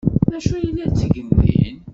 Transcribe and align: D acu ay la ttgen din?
D 0.31 0.33
acu 0.37 0.51
ay 0.55 0.69
la 0.75 0.85
ttgen 0.89 1.29
din? 1.39 1.75